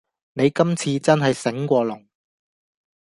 [0.33, 2.07] 你今次真係醒過龍